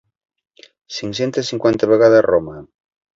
Cinc-centes 0.95 1.51
cinquanta 1.53 1.91
vegades 1.91 2.25
Roma. 2.29 2.57